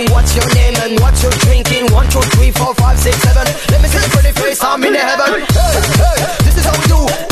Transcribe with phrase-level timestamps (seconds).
[0.00, 0.14] drinking?
[0.14, 1.92] What's your name and what you're drinking?
[1.92, 3.44] One, two, three, four, five, six, seven.
[3.70, 4.62] Let me see the pretty face.
[4.62, 5.40] I'm in heaven.
[5.40, 7.29] Hey, hey, this is how we do.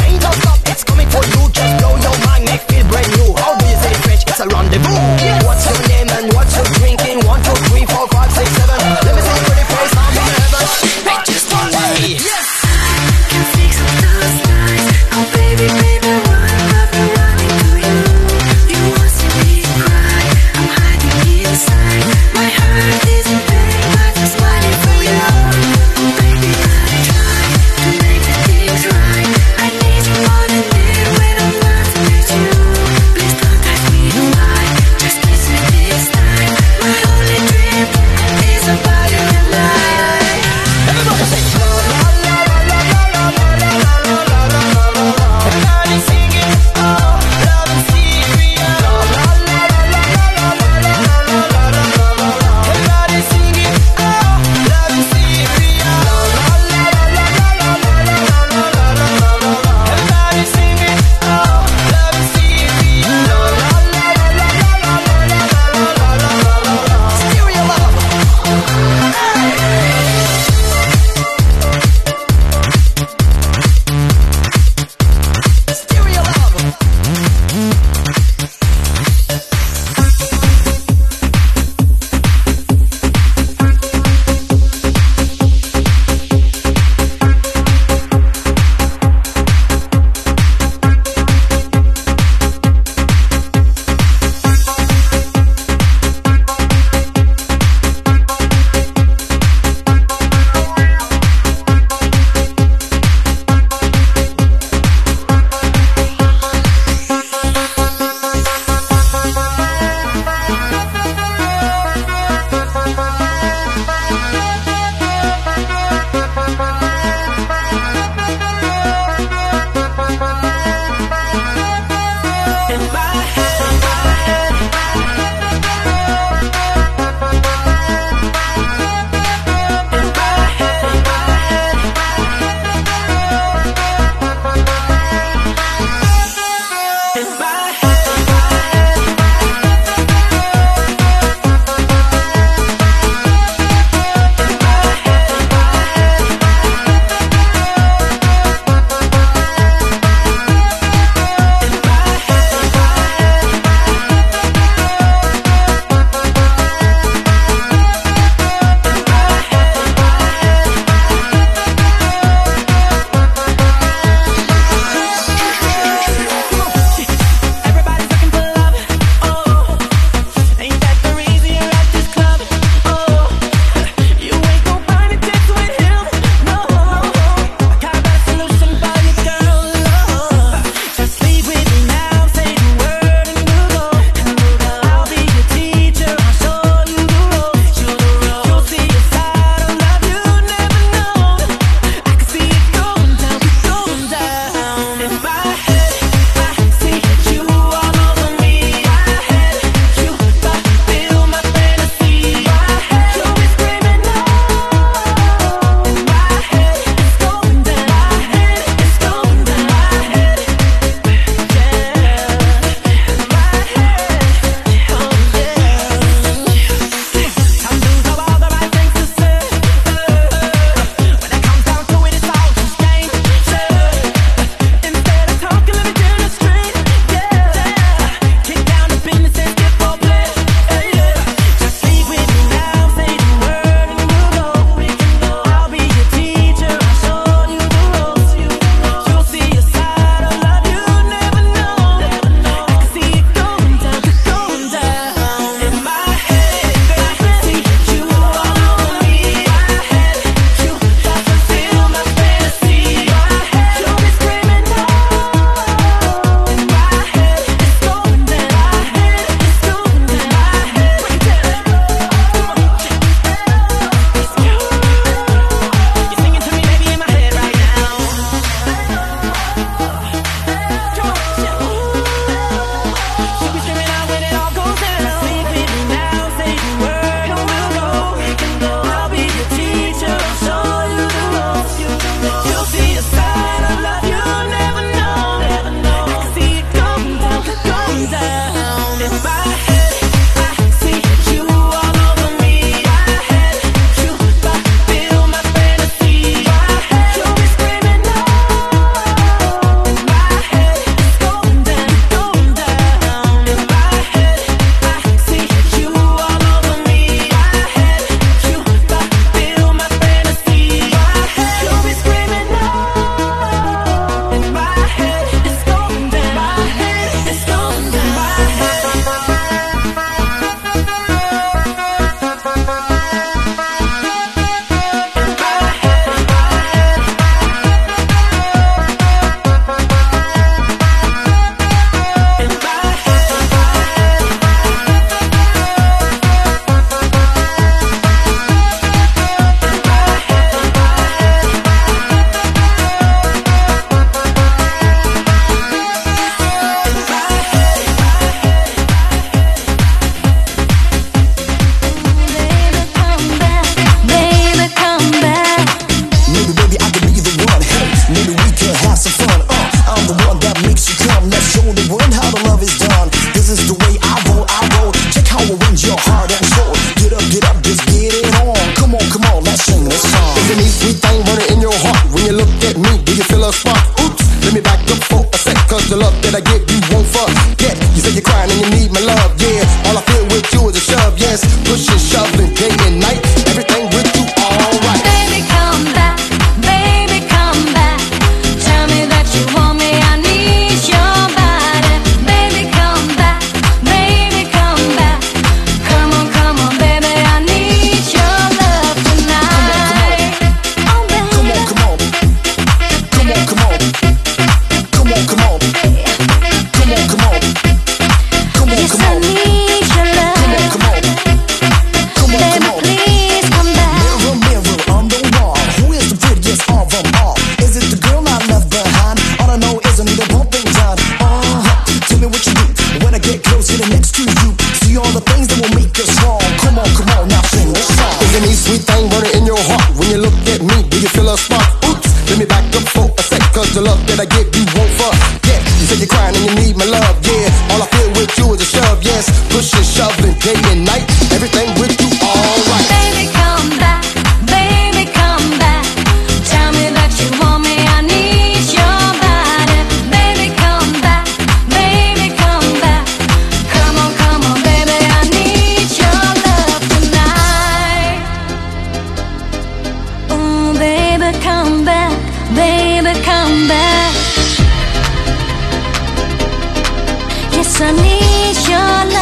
[467.68, 469.17] destination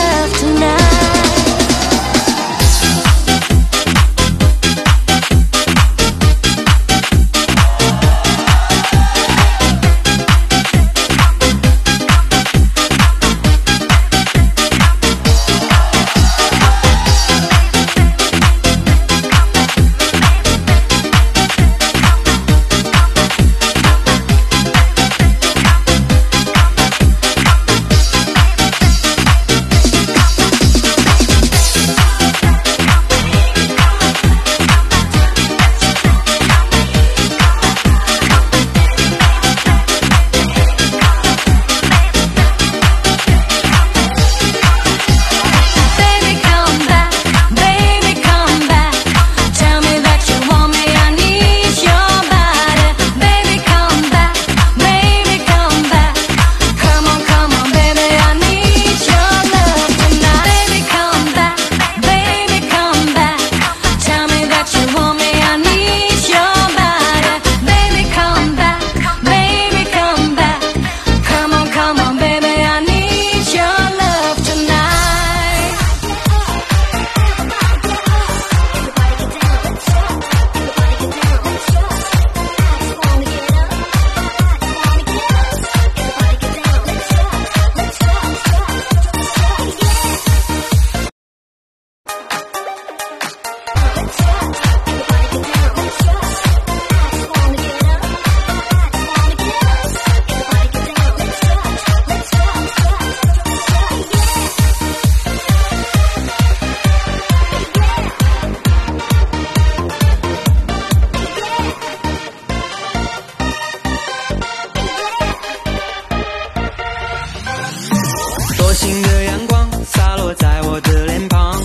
[119.03, 121.61] 的阳光洒落在我的脸庞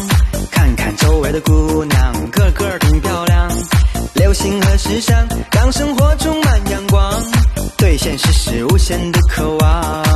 [0.50, 3.52] 看看周围的姑娘个个挺漂亮
[4.16, 7.14] 流行和时尚让生活充满阳光
[7.78, 10.11] 对现实是无限的渴望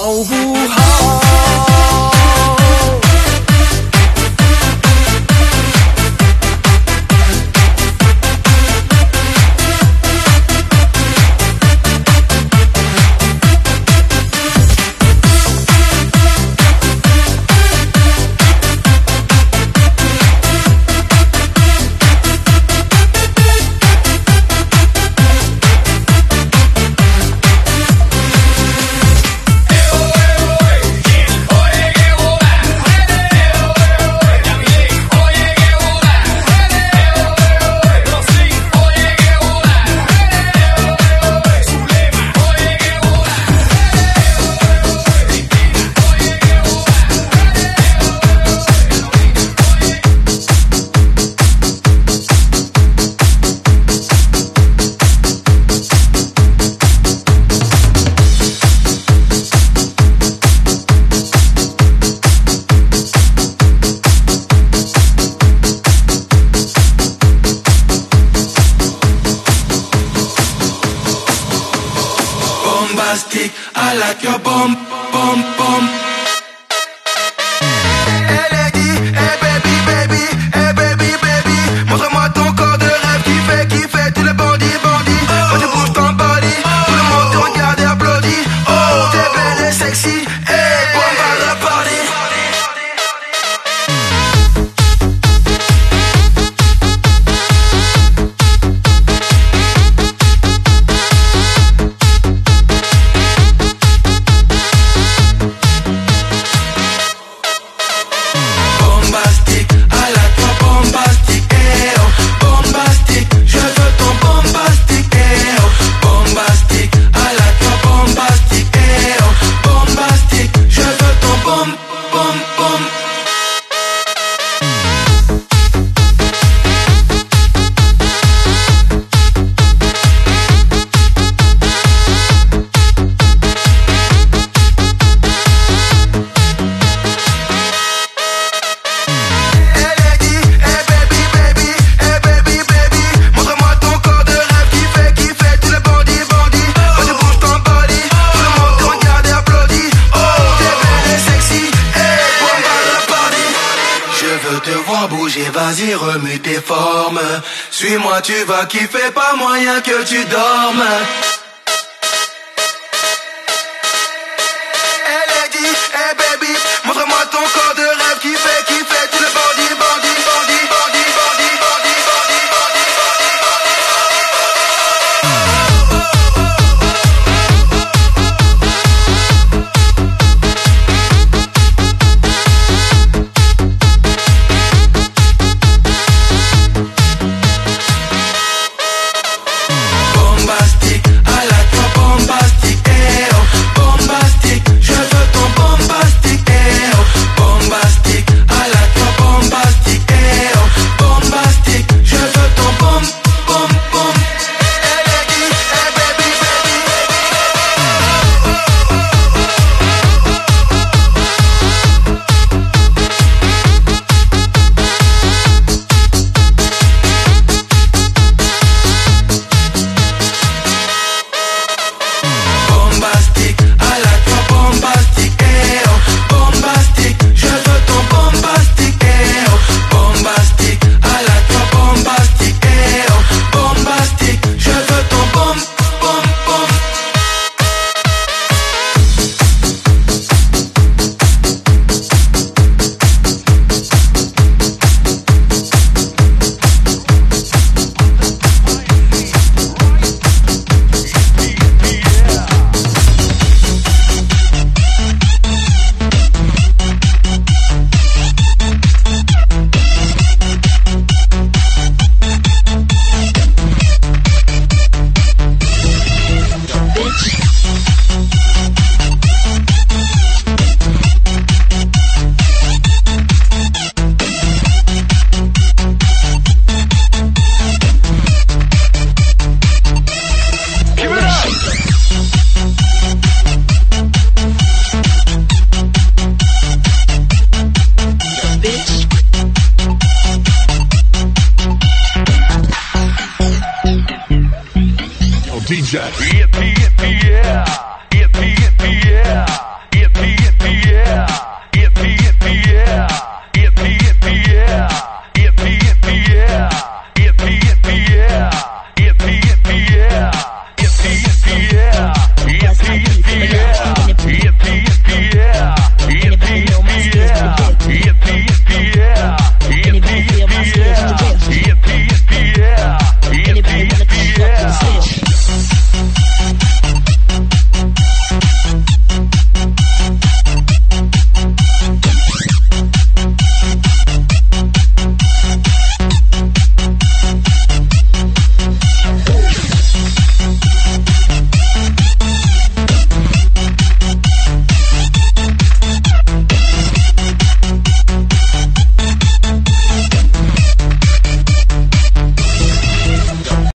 [0.00, 0.87] 好不好？